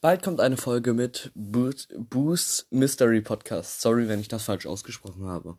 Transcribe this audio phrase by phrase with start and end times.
[0.00, 3.80] Bald kommt eine Folge mit Boo's Mystery Podcast.
[3.80, 5.58] Sorry, wenn ich das falsch ausgesprochen habe.